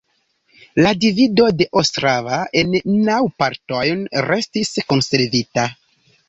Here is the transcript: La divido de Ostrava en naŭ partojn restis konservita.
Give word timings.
La 0.85 0.93
divido 1.03 1.45
de 1.59 1.67
Ostrava 1.81 2.39
en 2.63 2.73
naŭ 3.11 3.19
partojn 3.43 4.03
restis 4.31 4.73
konservita. 4.95 5.69